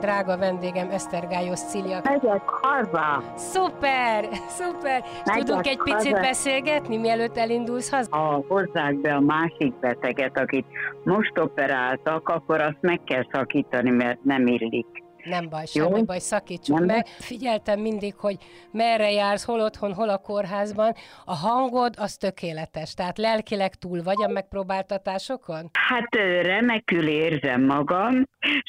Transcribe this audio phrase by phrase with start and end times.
[0.00, 2.00] drága vendégem Esztergályos Cilia.
[2.04, 3.22] Megyek haza.
[3.36, 5.04] Szuper, szuper.
[5.24, 5.96] Megyek Tudunk egy haza.
[5.96, 8.16] picit beszélgetni, mielőtt elindulsz haza?
[8.16, 10.66] Ha hozzák be a másik beteget, akit
[11.04, 15.06] most operáltak, akkor azt meg kell szakítani, mert nem illik.
[15.28, 16.04] Nem baj, semmi Jó?
[16.04, 17.06] baj, szakítsuk nem meg.
[17.06, 18.36] Figyeltem mindig, hogy
[18.70, 20.92] merre jársz, hol otthon, hol a kórházban.
[21.24, 25.70] A hangod az tökéletes, tehát lelkileg túl vagy a megpróbáltatásokon?
[25.72, 28.22] Hát remekül érzem magam,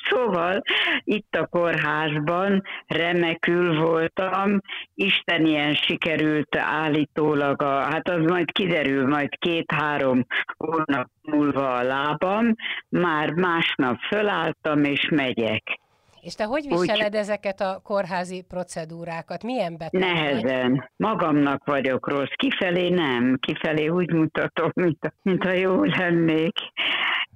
[0.10, 0.62] szóval
[1.04, 4.60] itt a kórházban remekül voltam,
[4.94, 10.26] Isten ilyen sikerült állítólag, a, hát az majd kiderül, majd két-három
[10.58, 12.56] hónap múlva a lábam,
[12.90, 15.80] már másnap fölálltam és megyek.
[16.22, 19.44] És te hogy viseled Úgy, ezeket a kórházi procedúrákat?
[19.44, 20.92] Milyen beteg Nehezen.
[20.96, 22.34] Magamnak vagyok rossz.
[22.36, 23.38] Kifelé nem.
[23.40, 26.58] Kifelé úgy mutatom, mint, mint ha jól lennék.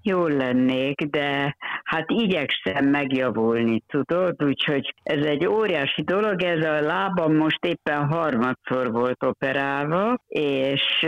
[0.02, 4.44] Jól lennék, de hát igyekszem megjavulni, tudod?
[4.44, 11.06] Úgyhogy ez egy óriási dolog, ez a lábam most éppen harmadszor volt operálva, és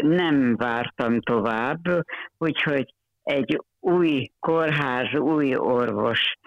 [0.00, 1.82] nem vártam tovább,
[2.38, 6.37] úgyhogy egy új kórház, új orvos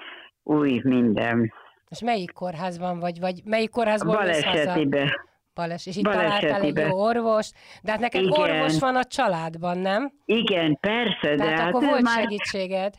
[0.43, 1.53] új minden.
[1.89, 5.29] És melyik kórházban vagy, vagy melyik kórházban Balesetibe.
[5.53, 8.39] Bales, és itt találtál egy jó orvos, de hát neked Igen.
[8.39, 10.11] orvos van a családban, nem?
[10.25, 11.35] Igen, persze.
[11.35, 12.21] Tehát de akkor hát volt már...
[12.21, 12.93] segítséged.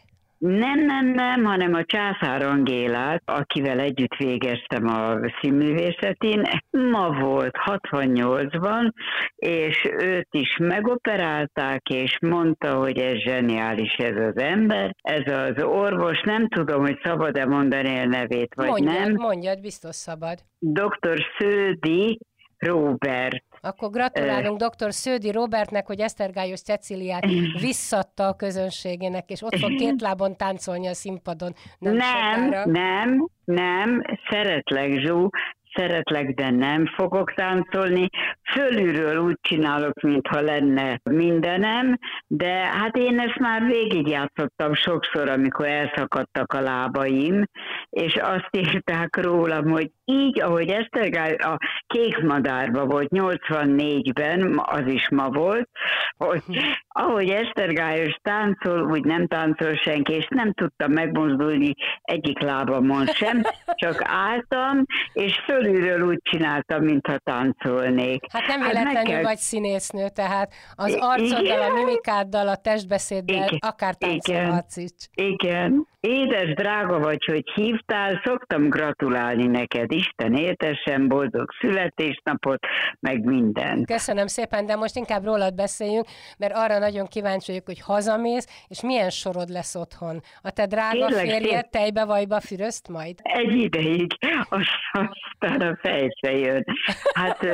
[0.45, 8.93] Nem, nem, nem, hanem a Császár Angélát, akivel együtt végeztem a színművészetén, ma volt 68-ban,
[9.37, 16.23] és őt is megoperálták, és mondta, hogy ez zseniális ez az ember, ez az orvos,
[16.23, 19.15] nem tudom, hogy szabad-e mondani a nevét, vagy mondjad, nem.
[19.15, 20.39] Mondjad, biztos szabad.
[20.59, 21.25] Dr.
[21.39, 22.19] Sződi
[22.59, 23.45] Robert.
[23.65, 24.93] Akkor gratulálunk dr.
[24.93, 27.27] Sződi Robertnek, hogy Esztergályos Ceciliát
[27.61, 31.53] visszatta a közönségének, és ott fog két lábon táncolni a színpadon.
[31.79, 35.29] Nem, nem, nem, nem, szeretlek Zsú,
[35.75, 38.09] szeretlek, de nem fogok táncolni.
[38.53, 46.53] Fölülről úgy csinálok, mintha lenne mindenem, de hát én ezt már végigjátszottam sokszor, amikor elszakadtak
[46.53, 47.45] a lábaim,
[47.91, 55.09] és azt írták rólam, hogy így, ahogy Esztergály a kék madárba volt 84-ben, az is
[55.09, 55.69] ma volt,
[56.17, 56.43] hogy
[56.89, 63.43] ahogy Esztergályos táncol, úgy nem táncol senki, és nem tudtam megmozdulni egyik lábamon sem,
[63.83, 68.25] csak álltam, és fölülről úgy csináltam, mintha táncolnék.
[68.33, 69.23] Hát nem hát véletlenül kell...
[69.23, 73.59] vagy színésznő, tehát az arcoddal, a mimikáddal, a testbeszéddel Igen.
[73.61, 74.91] akár táncolhatsz is.
[75.15, 75.91] Igen.
[76.07, 82.59] Édes, drága vagy, hogy hívtál, szoktam gratulálni neked, Isten éltesen, boldog születésnapot,
[83.01, 83.85] meg minden.
[83.85, 86.07] Köszönöm szépen, de most inkább rólad beszéljünk,
[86.39, 90.21] mert arra nagyon kíváncsi vagyok, hogy hazamész, és milyen sorod lesz otthon.
[90.41, 93.15] A te drága Kérlek, férjed tejbe vajba fürözt majd?
[93.23, 94.13] Egy ideig,
[94.51, 96.65] aztán a fejse jön.
[97.13, 97.47] Hát,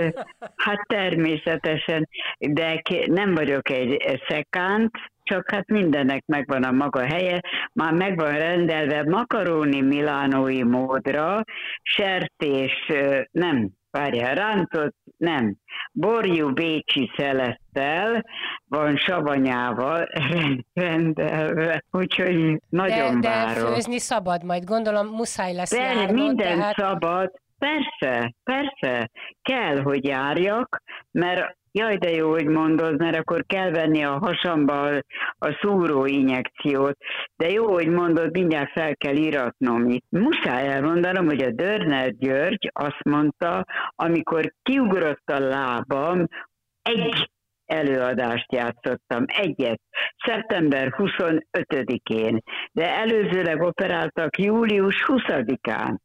[0.57, 4.91] hát természetesen, de nem vagyok egy szekánt,
[5.29, 7.41] csak hát mindennek megvan a maga helye,
[7.73, 11.43] már megvan rendelve makaróni milánói módra,
[11.83, 12.93] sertés,
[13.31, 15.57] nem, várjál, rántott, nem,
[15.93, 18.25] borjú bécsi szelettel,
[18.69, 20.09] van savanyával
[20.73, 23.65] rendelve, úgyhogy nagyon de, várom.
[23.65, 26.75] De főzni szabad majd, gondolom muszáj lesz de járnod, minden tehát...
[26.75, 29.11] szabad, Persze, persze,
[29.43, 34.83] kell, hogy járjak, mert Jaj, de jó, hogy mondod, mert akkor kell venni a hasamba
[34.83, 35.03] a,
[35.39, 36.97] a szúró injekciót.
[37.37, 40.05] De jó, hogy mondod, mindjárt fel kell iratnom itt.
[40.09, 46.27] Muszáj elmondanom, hogy a Dörner György azt mondta, amikor kiugrott a lábam,
[46.83, 47.31] egy
[47.67, 49.81] előadást játszottam, egyet,
[50.27, 52.41] szeptember 25-én,
[52.73, 55.97] de előzőleg operáltak július 20-án,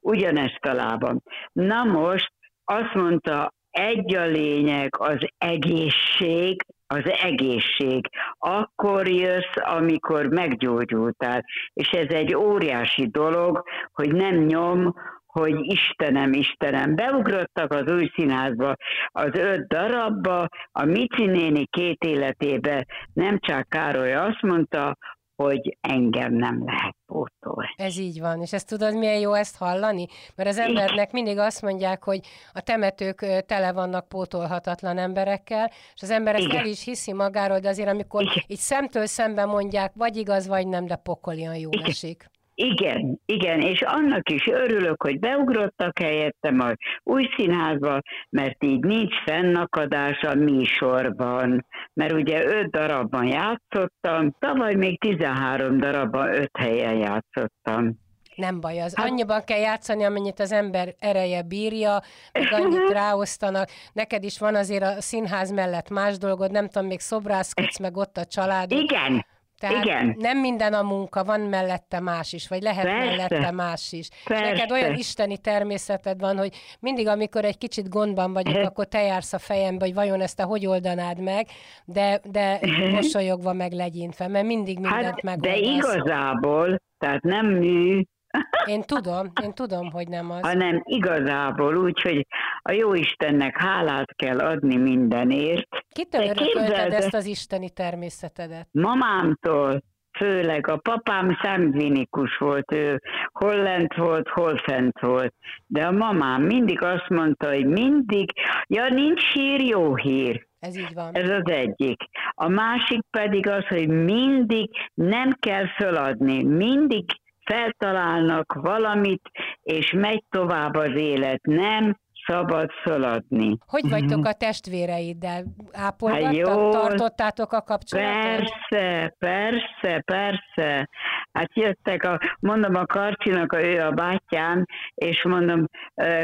[0.00, 1.22] ugyanezt a lábam.
[1.52, 2.32] Na most
[2.64, 8.08] azt mondta egy a lényeg, az egészség, az egészség.
[8.38, 11.44] Akkor jössz, amikor meggyógyultál.
[11.72, 13.62] És ez egy óriási dolog,
[13.92, 14.94] hogy nem nyom,
[15.26, 18.74] hogy Istenem, Istenem, beugrottak az új színházba
[19.06, 24.96] az öt darabba, a Mici néni két életébe nem csak Károly azt mondta,
[25.36, 27.74] hogy engem nem lehet pótolni.
[27.76, 30.06] Ez így van, és ezt tudod, milyen jó ezt hallani?
[30.34, 32.20] Mert az embernek mindig azt mondják, hogy
[32.52, 36.56] a temetők tele vannak pótolhatatlan emberekkel, és az ember ezt Igen.
[36.58, 38.44] el is hiszi magáról, de azért amikor Igen.
[38.46, 41.84] így szemtől szemben mondják, vagy igaz, vagy nem, de pokolian jó Igen.
[41.84, 42.30] esik.
[42.58, 46.72] Igen, igen, és annak is örülök, hogy beugrottak helyettem a
[47.02, 48.00] új színházba,
[48.30, 56.34] mert így nincs fennakadás a műsorban, mert ugye öt darabban játszottam, tavaly még 13 darabban
[56.34, 58.04] öt helyen játszottam.
[58.34, 59.06] Nem baj, az hát...
[59.06, 63.68] annyiban kell játszani, amennyit az ember ereje bírja, meg annyit ráosztanak.
[63.92, 68.16] Neked is van azért a színház mellett más dolgod, nem tudom, még szobrászkodsz, meg ott
[68.16, 68.70] a család.
[68.72, 69.24] Igen,
[69.58, 70.14] tehát Igen.
[70.18, 73.04] nem minden a munka, van mellette más is, vagy lehet Persze.
[73.04, 74.08] mellette más is.
[74.24, 74.44] Persze.
[74.44, 79.32] Neked olyan isteni természeted van, hogy mindig, amikor egy kicsit gondban vagyok, akkor te jársz
[79.32, 81.46] a fejembe, hogy vajon ezt te hogy oldanád meg,
[81.84, 82.60] de, de
[82.90, 85.60] mosolyogva meg legyintve, mert mindig mindent hát, megoldasz.
[85.60, 88.02] De igazából, tehát nem mű,
[88.74, 90.40] én tudom, én tudom, hogy nem az.
[90.40, 92.26] Hanem igazából úgy, hogy
[92.62, 95.85] a jó Istennek hálát kell adni mindenért.
[95.96, 98.68] Kitől örökölted ezt az isteni természetedet?
[98.70, 99.82] Mamámtól,
[100.18, 103.00] főleg a papám szangvinikus volt, ő
[103.32, 105.34] hol lent volt, hol fent volt.
[105.66, 108.32] De a mamám mindig azt mondta, hogy mindig,
[108.66, 110.46] ja nincs hír, jó hír.
[110.60, 111.14] Ez így van.
[111.14, 112.02] Ez az egyik.
[112.30, 117.04] A másik pedig az, hogy mindig nem kell föladni, mindig
[117.44, 119.30] feltalálnak valamit,
[119.62, 121.40] és megy tovább az élet.
[121.42, 121.96] Nem
[122.26, 123.58] szabad feladni.
[123.66, 124.26] Hogy vagytok mhm.
[124.26, 125.44] a testvéreiddel?
[125.72, 126.48] Ápolgattak?
[126.48, 128.22] Hát tartottátok a kapcsolatot?
[128.22, 130.88] Persze, persze, persze.
[131.32, 134.64] Hát jöttek, a, mondom a Karcsinak, a, ő a bátyám,
[134.94, 135.64] és mondom,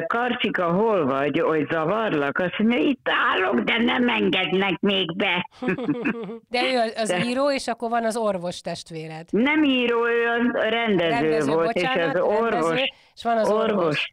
[0.07, 2.39] Karcsika, hol vagy, hogy zavarlak?
[2.39, 5.49] Azt mondja, itt állok, de nem engednek még be.
[6.55, 7.25] de ő az de...
[7.25, 9.27] író, és akkor van az orvos testvéred.
[9.31, 12.85] Nem író, ő a rendező, rendező volt, bocsánat, és az orvos, rendező,
[13.15, 13.73] és van az orvos.
[13.73, 14.13] orvos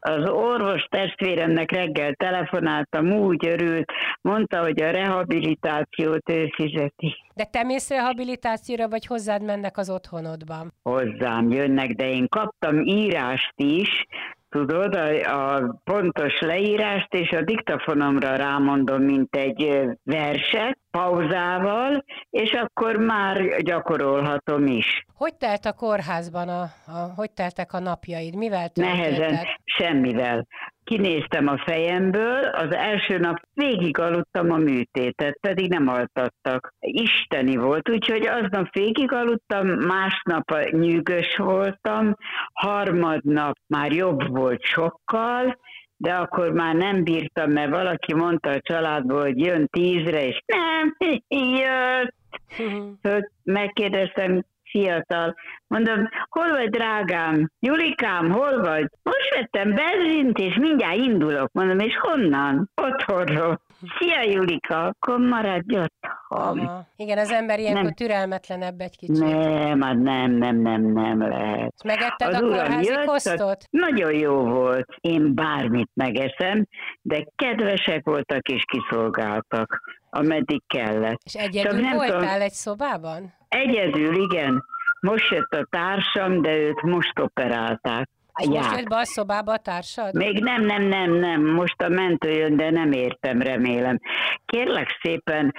[0.00, 7.16] az orvos testvéremnek reggel telefonáltam, úgy örült, mondta, hogy a rehabilitációt ő fizeti.
[7.34, 10.72] De te mész rehabilitációra, vagy hozzád mennek az otthonodban?
[10.82, 14.06] Hozzám jönnek, de én kaptam írást is,
[14.48, 22.96] tudod, a, a pontos leírást, és a diktafonomra rámondom, mint egy verset, pauzával, és akkor
[22.96, 25.04] már gyakorolhatom is.
[25.14, 28.36] Hogy telt a kórházban, a, a, hogy teltek a napjaid?
[28.36, 28.98] Mivel töltötted?
[28.98, 30.46] Nehezen, semmivel
[30.88, 36.74] kinéztem a fejemből, az első nap végig aludtam a műtétet, pedig nem altattak.
[36.80, 42.14] Isteni volt, úgyhogy aznap végig aludtam, másnap nyűgös voltam,
[42.52, 45.58] harmadnap már jobb volt sokkal,
[45.96, 50.96] de akkor már nem bírtam, mert valaki mondta a családból, hogy jön tízre, és nem
[51.58, 52.14] jött.
[53.44, 55.34] Megkérdeztem, fiatal.
[55.66, 57.50] Mondom, hol vagy drágám?
[57.60, 58.88] Julikám, hol vagy?
[59.02, 61.52] Most vettem benzint, és mindjárt indulok.
[61.52, 62.70] Mondom, és honnan?
[62.82, 63.60] Otthonról.
[63.98, 66.58] Szia Julika, akkor maradj otthon.
[66.58, 66.86] Aha.
[66.96, 67.92] Igen, az ember ilyenkor nem.
[67.92, 69.18] türelmetlenebb egy kicsit.
[69.18, 71.74] Nem, hát nem, nem, nem, nem lehet.
[71.84, 73.64] Megetted az a kórházi jött, kosztot?
[73.70, 74.86] Nagyon jó volt.
[75.00, 76.66] Én bármit megeszem,
[77.02, 79.80] de kedvesek voltak és kiszolgáltak,
[80.10, 81.20] ameddig kellett.
[81.24, 83.34] És egyedül nem voltál tudom, egy szobában?
[83.48, 84.64] Egyedül, igen.
[85.00, 88.08] Most jött a társam, de őt most operálták.
[88.40, 90.14] És most jött be a szobába a társad?
[90.14, 91.44] Még nem, nem, nem, nem.
[91.44, 93.98] Most a mentő jön, de nem értem, remélem.
[94.46, 95.54] Kérlek szépen,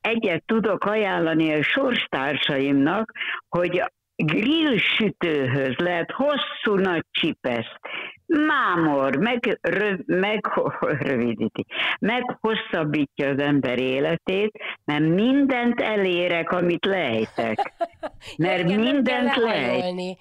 [0.00, 3.12] egyet tudok ajánlani a sorstársaimnak,
[3.48, 3.82] hogy
[4.16, 7.78] grill sütőhöz lehet hosszú nagy csipeszt,
[8.26, 10.50] mámor, meg, röv, meg
[10.80, 11.66] rövidíti,
[11.98, 17.72] meg hosszabbítja az ember életét, mert mindent elérek, amit lejtek.
[18.36, 20.18] Mert igen, mindent lejt.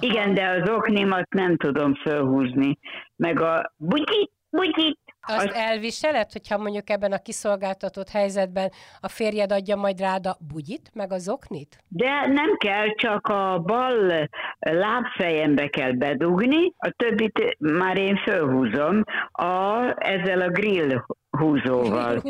[0.00, 2.78] Igen, de az oknimat nem tudom felhúzni.
[3.16, 9.76] Meg a bugyit, bugyit, azt elviseled, hogyha mondjuk ebben a kiszolgáltatott helyzetben a férjed adja
[9.76, 11.78] majd rád a bugyit, meg az oknit?
[11.88, 14.28] De nem kell, csak a bal
[14.58, 19.02] lábfejembe kell bedugni, a többit már én fölhúzom
[19.32, 21.04] a, ezzel a grill
[21.36, 22.22] húzóval.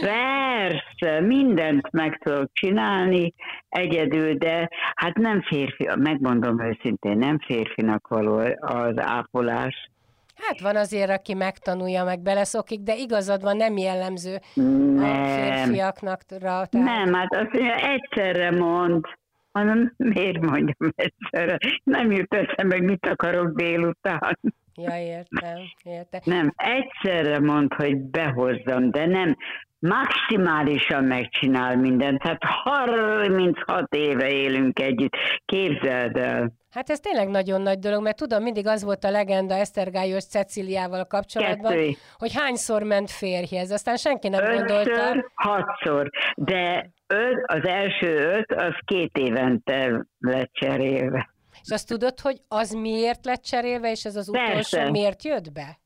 [0.00, 3.34] Persze, mindent meg tudok csinálni
[3.68, 9.90] egyedül, de hát nem férfi, megmondom őszintén, nem férfinak való az ápolás.
[10.38, 14.98] Hát van azért, aki megtanulja, meg beleszokik, de igazad van, nem jellemző nem.
[14.98, 16.20] a férfiaknak.
[16.28, 16.86] Rá, tehát...
[16.86, 19.04] Nem, hát azt mondja, egyszerre mond.
[19.52, 21.58] Hanem miért mondjam egyszerre?
[21.84, 24.38] Nem jut eszembe, hogy mit akarok délután.
[24.78, 26.20] Ja, értem, értem.
[26.24, 29.36] Nem, egyszerre mond, hogy behozzam, de nem
[29.78, 32.22] maximálisan megcsinál mindent.
[32.22, 36.52] Tehát 36 éve élünk együtt, képzeld el.
[36.70, 41.04] Hát ez tényleg nagyon nagy dolog, mert tudom, mindig az volt a legenda Esztergályos Ceciliával
[41.04, 41.90] kapcsolatban, Kettő.
[42.16, 45.30] hogy hányszor ment férjhez, aztán senki nem Ötször, gondolta.
[45.34, 51.28] hatszor, de öt, az első öt, az két évente lett cserélve.
[51.68, 54.76] És azt tudod, hogy az miért lett cserélve, és ez az Persze.
[54.76, 55.78] utolsó miért jött be?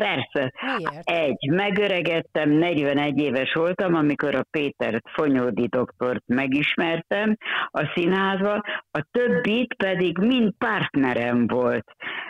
[0.00, 0.52] Persze.
[0.76, 1.10] Miért?
[1.10, 7.36] Egy, megöregettem, 41 éves voltam, amikor a Péter Fonyódi doktort megismertem
[7.70, 11.84] a színházba, a többit pedig mind partnerem volt.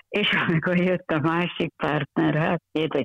[0.09, 2.63] És amikor jött a másik partner, hát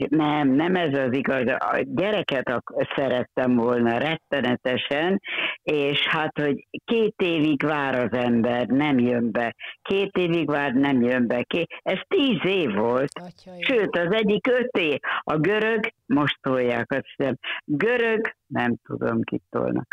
[0.10, 1.48] nem, nem ez az igaz.
[1.48, 2.64] A gyereket
[2.96, 5.22] szerettem volna rettenetesen,
[5.64, 9.56] és hát, hogy két évig vár az ember, nem jön be.
[9.82, 11.46] Két évig vár, nem jön be.
[11.82, 13.12] Ez tíz év volt.
[13.14, 13.62] Atyai.
[13.62, 15.00] Sőt, az egyik öt év.
[15.20, 17.36] A görög, most tolják azt hiszem,
[17.66, 19.88] görög, nem tudom, kit tolnak.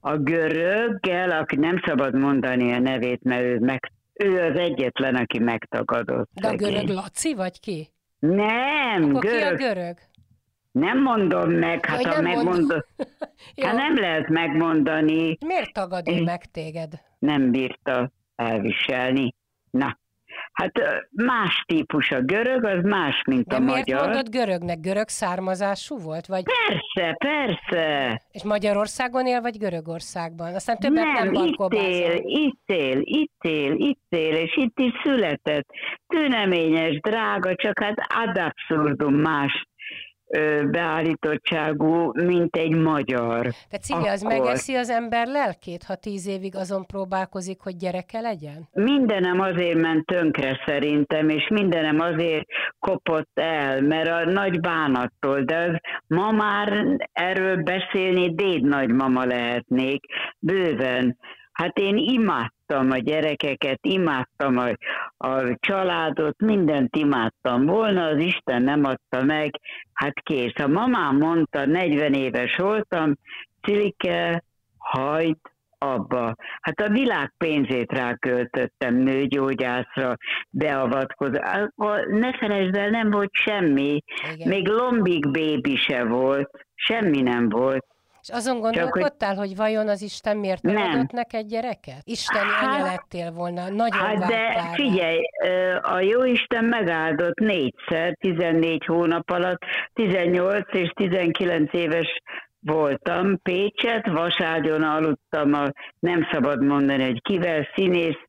[0.00, 5.38] A göröggel, aki nem szabad mondani a nevét, mert ő meg ő az egyetlen, aki
[5.38, 6.30] megtagadott.
[6.32, 7.88] De a görög Laci, vagy ki?
[8.18, 9.56] Nem, Akkor görög.
[9.56, 9.96] ki a görög?
[10.72, 12.86] Nem mondom meg, hát ha megmondod,
[13.62, 15.38] hát nem lehet megmondani.
[15.46, 16.92] Miért tagad ő meg téged?
[17.18, 19.34] Nem bírta elviselni.
[19.70, 19.98] Na,
[20.54, 20.72] Hát
[21.10, 24.04] más típus a görög, az más, mint De a miért magyar.
[24.04, 24.80] mondod görögnek?
[24.80, 26.26] Görög származású volt?
[26.26, 26.42] Vagy...
[26.66, 28.22] Persze, persze.
[28.32, 30.54] És Magyarországon él, vagy Görögországban?
[30.54, 34.92] Aztán többet nem, nem itt él, itt él, itt él, itt él, és itt is
[35.02, 35.66] született.
[36.06, 39.66] Tüneményes, drága, csak hát ad abszurdum más
[40.70, 43.40] beállítottságú, mint egy magyar.
[43.40, 48.68] Tehát Cilia, az megeszi az ember lelkét, ha tíz évig azon próbálkozik, hogy gyereke legyen?
[48.72, 52.46] Mindenem azért ment tönkre szerintem, és mindenem azért
[52.78, 55.76] kopott el, mert a nagy bánattól, de az
[56.06, 60.04] ma már erről beszélni déd nagymama lehetnék,
[60.38, 61.16] bőven.
[61.54, 64.68] Hát én imádtam a gyerekeket, imádtam a,
[65.26, 69.60] a családot, mindent imádtam volna, az Isten nem adta meg,
[69.92, 70.58] hát kész.
[70.58, 73.14] A mamám mondta, 40 éves voltam,
[73.62, 74.42] Cilike,
[74.78, 76.34] hajt abba.
[76.60, 80.16] Hát a világ pénzét ráköltöttem nőgyógyászra,
[80.50, 81.40] beavatkozva.
[82.06, 84.02] Ne felejtsd el, nem volt semmi.
[84.32, 84.48] Igen.
[84.48, 86.50] Még lombik bébi se volt.
[86.74, 87.86] Semmi nem volt.
[88.26, 89.46] És azon gondolkodtál, hogy...
[89.46, 90.90] hogy vajon az Isten miért nem, nem.
[90.90, 92.00] adott neked gyereket?
[92.04, 95.20] Isteni hát, anya lettél volna, nagyon Hát de figyelj,
[95.80, 99.58] a jó Isten megáldott négyszer, 14 hónap alatt,
[99.92, 102.22] 18 és 19 éves
[102.60, 108.20] voltam Pécset, vaságyon aludtam, a, nem szabad mondani, hogy kivel színész,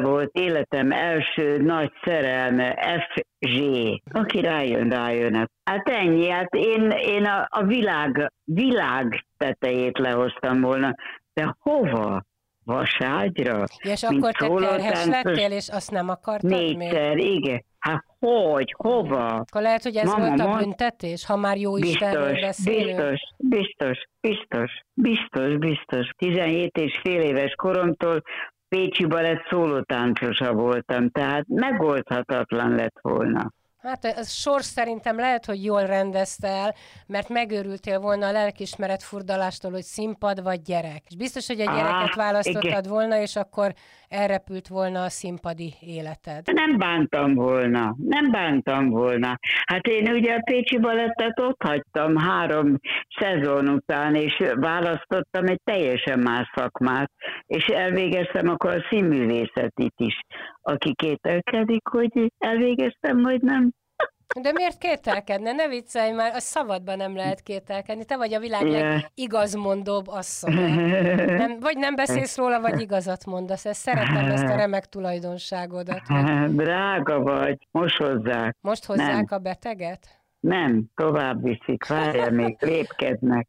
[0.00, 3.60] volt életem első nagy szerelme, FZ.
[4.12, 5.50] Aki rájön, rájön.
[5.64, 10.94] Hát ennyi, hát én, én a, a világ, világ tetejét lehoztam volna,
[11.32, 12.22] de hova?
[12.64, 13.64] Vaságyra?
[13.78, 17.34] És akkor te terhes lettél, és azt nem akartad Négyszer, még?
[17.34, 17.64] igen.
[17.78, 19.26] Hát hogy, hova?
[19.26, 22.96] Akkor lehet, hogy ez Mama, volt a büntetés, ha már jó Istenről beszélünk.
[22.96, 26.08] Biztos, biztos, biztos, biztos, biztos.
[26.16, 28.22] 17 és fél éves koromtól
[28.68, 33.52] Pécsi balett szólótáncosa voltam, tehát megoldhatatlan lett volna.
[33.86, 36.74] Hát ez sors szerintem lehet, hogy jól rendezte el,
[37.06, 41.02] mert megőrültél volna a lelkismeret furdalástól, hogy színpad vagy gyerek.
[41.08, 42.82] És biztos, hogy a gyereket ah, választottad igen.
[42.88, 43.72] volna, és akkor
[44.08, 46.52] elrepült volna a színpadi életed.
[46.52, 49.38] Nem bántam volna, nem bántam volna.
[49.66, 52.78] Hát én ugye a Pécsi Balettet ott hagytam három
[53.20, 57.10] szezon után, és választottam egy teljesen más szakmát,
[57.46, 60.20] és elvégeztem akkor a színművészetit is.
[60.62, 63.70] Aki kételkedik, hogy elvégeztem, vagy nem,
[64.40, 65.52] de miért kételkedne?
[65.52, 68.04] Ne viccelj már, a szavadban nem lehet kételkedni.
[68.04, 68.66] Te vagy a világ
[69.14, 70.54] igazmondóbb asszony.
[71.42, 73.64] Nem, vagy nem beszélsz róla, vagy igazat mondasz.
[73.64, 76.02] Ezt szeretem, ezt a remek tulajdonságodat.
[76.48, 78.56] Drága vagy, most hozzák.
[78.60, 79.38] Most hozzák nem.
[79.38, 80.24] a beteget?
[80.40, 83.46] Nem, tovább viszik, várjál, még lépkednek.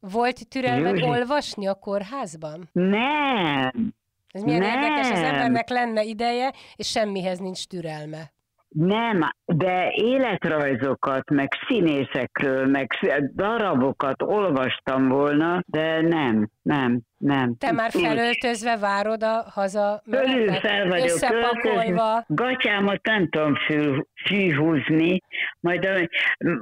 [0.00, 2.68] Volt türelmed olvasni a kórházban?
[2.72, 3.94] Nem.
[4.28, 4.72] Ez milyen nem.
[4.72, 8.32] érdekes, az embernek lenne ideje, és semmihez nincs türelme.
[8.72, 12.92] Nem, de életrajzokat, meg színészekről, meg
[13.34, 17.56] darabokat olvastam volna, de nem, nem, nem.
[17.58, 22.24] Te már felöltözve várod a haza Fölül fel vagyok összepakolva.
[22.26, 25.20] Gatyámat nem tudom fű, fűhúzni,
[25.60, 26.08] majd a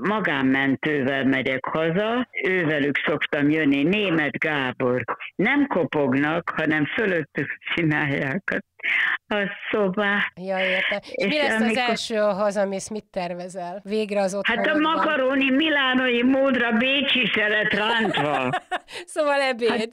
[0.01, 5.05] magánmentővel megyek haza, ővelük szoktam jönni, német Gábor.
[5.35, 8.63] Nem kopognak, hanem fölöttük csinálják
[9.29, 10.33] a szobát.
[10.41, 10.99] Ja, értem.
[11.03, 11.69] És, és mi lesz amikor...
[11.69, 13.81] az első, ha hazamész, mit tervezel?
[13.85, 14.75] Végre az otthonodban?
[14.75, 18.51] Hát a makaroni milánoi módra bécsi szeret rántva.
[19.05, 19.69] szóval ebéd.
[19.69, 19.90] Hát,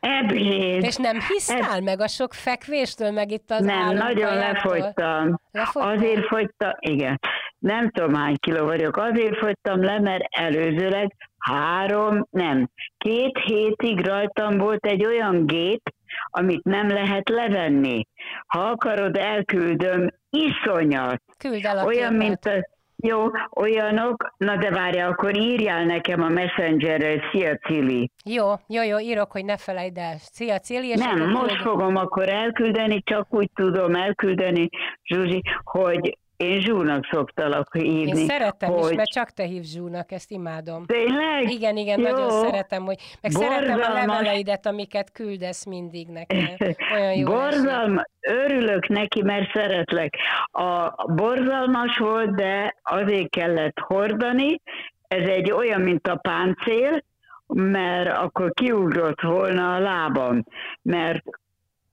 [0.00, 0.82] Ebéd.
[0.84, 1.82] És nem hisztál Eb...
[1.82, 5.38] meg a sok fekvéstől, meg itt az Nem, nagyon lefogytam.
[5.50, 5.88] lefogytam.
[5.90, 7.20] Azért fogytam, igen.
[7.58, 8.96] Nem tudom hány kiló vagyok.
[8.96, 15.94] Azért fogytam le, mert előzőleg három, nem, két hétig rajtam volt egy olyan gép,
[16.30, 18.06] amit nem lehet levenni.
[18.46, 21.22] Ha akarod, elküldöm, iszonyat.
[21.38, 22.26] Küld el a Olyan, képet.
[22.26, 22.68] mint a
[23.02, 23.26] jó,
[23.56, 28.10] olyanok, na de várja, akkor írjál nekem a messengerre, szia Cili.
[28.24, 30.16] Jó, jó, jó, írok, hogy ne felejtsd el.
[30.18, 30.88] Szia Cili.
[30.88, 34.68] És Nem, most fogom akkor elküldeni, csak úgy tudom elküldeni,
[35.04, 38.20] Zsuzsi, hogy én Zsúnak szoktalak hívni.
[38.20, 38.90] Én szeretem hogy...
[38.90, 40.86] is, mert csak te hívsz Zsúnak, ezt imádom.
[40.86, 41.50] Tényleg?
[41.50, 42.10] Igen, igen, Jó.
[42.10, 43.58] nagyon szeretem, hogy meg Borzalmas.
[43.58, 46.48] szeretem a leveleidet, amiket küldesz mindig nekem.
[46.94, 50.14] Olyan jó Borzalma, örülök neki, mert szeretlek.
[50.44, 54.60] A borzalmas volt, de azért kellett hordani.
[55.08, 57.02] Ez egy olyan, mint a páncél,
[57.46, 60.44] mert akkor kiugrott volna a lábam,
[60.82, 61.22] mert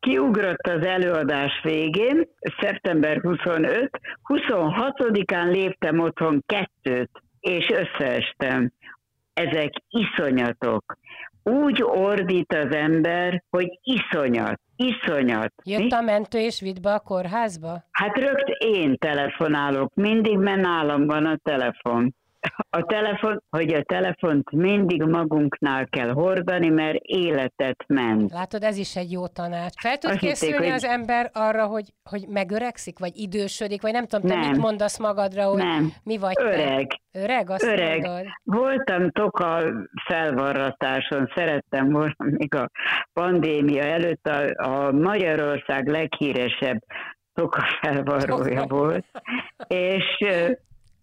[0.06, 2.28] kiugrott az előadás végén,
[2.62, 3.90] szeptember 25,
[4.24, 7.10] 26-án léptem otthon kettőt,
[7.40, 8.72] és összeestem.
[9.34, 10.98] Ezek iszonyatok.
[11.44, 15.54] Úgy ordít az ember, hogy iszonyat, iszonyat.
[15.64, 17.84] Jött a mentő és vitt be a kórházba?
[17.92, 22.16] Hát rögt én telefonálok, mindig, mert nálam van a telefon
[22.70, 28.32] a telefon, hogy a telefont mindig magunknál kell hordani, mert életet ment.
[28.32, 29.74] Látod, ez is egy jó tanács.
[29.82, 30.75] Fel tud Azt készülni hitték, hogy...
[30.75, 34.50] az ember arra, hogy, hogy megöregszik, vagy idősödik, vagy nem tudom, te nem.
[34.50, 35.92] mit mondasz magadra, hogy nem.
[36.04, 36.88] mi vagy Öreg.
[36.88, 37.20] Te?
[37.20, 38.02] Öreg, azt Öreg.
[38.02, 38.25] Mondod.
[38.44, 39.64] Voltam toka
[40.06, 42.70] felvarratáson, szerettem volna még a
[43.14, 46.84] pandémia előtt a, a Magyarország leghíresebb
[47.34, 49.06] toka felvarrója volt,
[49.68, 50.25] és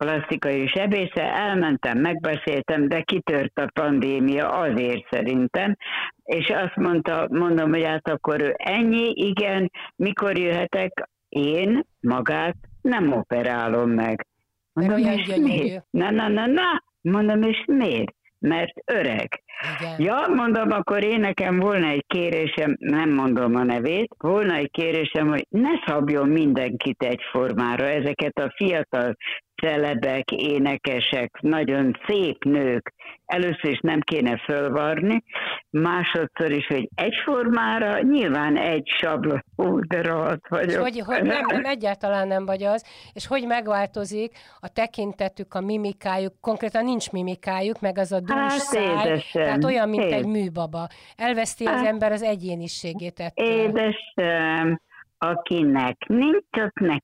[0.03, 5.77] plastikai sebésze, elmentem, megbeszéltem, de kitört a pandémia azért szerintem,
[6.25, 13.13] és azt mondta, mondom, hogy hát akkor ő ennyi, igen, mikor jöhetek, én magát nem
[13.13, 14.27] operálom meg.
[14.73, 15.77] Mondom, olyan gyönyörű.
[15.91, 18.15] Na, na, na, na, mondom, és miért?
[18.39, 19.43] Mert öreg.
[19.81, 19.95] Igen.
[19.99, 25.29] Ja, mondom, akkor én nekem volna egy kérésem, nem mondom a nevét, volna egy kérésem,
[25.29, 29.17] hogy ne szabjon mindenkit egyformára, ezeket a fiatal
[29.63, 32.93] celebek, énekesek, nagyon szép nők,
[33.25, 35.23] először is nem kéne fölvarni,
[35.71, 40.81] másodszor is, hogy egyformára, nyilván egy sablon, ú, de rohadt vagyok.
[40.81, 46.33] Hogy, hogy nem, nem, egyáltalán nem vagy az, és hogy megváltozik a tekintetük, a mimikájuk,
[46.41, 50.19] konkrétan nincs mimikájuk, meg az a dús hát, száj, édesem, tehát olyan, mint édes.
[50.19, 50.89] egy műbaba.
[51.17, 53.47] Elveszti az ember az egyéniségét ettől.
[53.47, 54.81] Édesem,
[55.19, 56.97] akinek nincs, ott ne.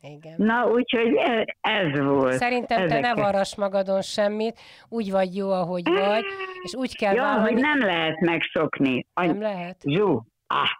[0.00, 0.34] Igen.
[0.36, 2.32] Na, úgyhogy ez, ez volt.
[2.32, 3.02] Szerintem Ezeket.
[3.02, 6.24] te ne varras magadon semmit, úgy vagy jó, ahogy vagy,
[6.62, 9.06] és úgy kell ja, hogy nem lehet megszokni.
[9.14, 9.76] Nem lehet?
[9.84, 10.70] Zsú, ah,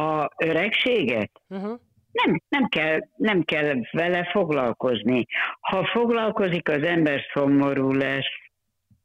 [0.00, 1.30] a öregséget?
[1.48, 1.78] Uh-huh.
[2.12, 5.26] Nem, nem, kell, nem kell vele foglalkozni.
[5.60, 8.41] Ha foglalkozik, az ember szomorú lesz,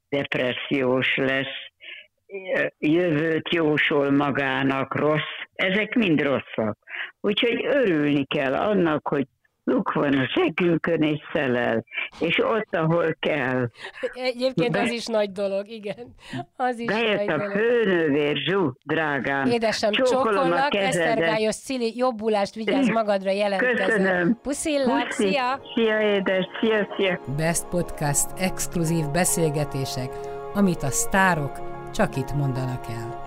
[0.10, 1.72] depressziós lesz,
[2.78, 6.78] jövőt jósol magának, rossz, ezek mind rosszak.
[7.22, 9.28] Úgyhogy örülni kell annak, hogy
[9.68, 11.86] luk van a segünkön és szelel,
[12.20, 13.70] és ott, ahol kell.
[14.14, 14.82] Egyébként Be...
[14.82, 16.16] az is nagy dolog, igen.
[16.56, 19.46] Az is Bejött nagy a főnővér, Zsú, drágám.
[19.46, 23.88] Édesem, csókolok, Esztergályos Cili, jobbulást vigyázz magadra jelentkezem.
[23.88, 24.40] Köszönöm.
[24.42, 25.28] Puszillak, Puszi.
[25.28, 25.62] szia!
[25.76, 27.20] Szia, édes, szia, szia!
[27.38, 30.10] Best Podcast exkluzív beszélgetések,
[30.54, 31.52] amit a sztárok
[31.94, 33.27] csak itt mondanak el.